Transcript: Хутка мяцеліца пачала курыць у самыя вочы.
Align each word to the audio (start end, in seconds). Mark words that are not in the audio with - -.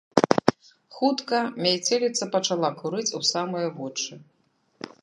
Хутка 0.95 1.41
мяцеліца 1.65 2.29
пачала 2.37 2.69
курыць 2.81 3.07
у 3.21 3.23
самыя 3.35 3.67
вочы. 3.79 4.13